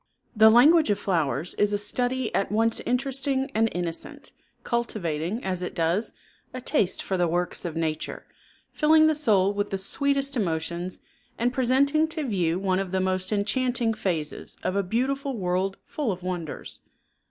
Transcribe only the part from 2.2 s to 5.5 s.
at once interesting and innocent, cultivating,